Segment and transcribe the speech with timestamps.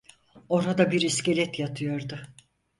[0.49, 2.19] Orada bir iskelet yatıyordu.